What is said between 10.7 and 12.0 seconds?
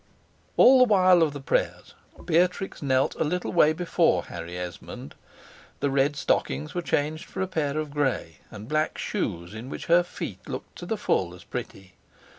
to the full as pretty.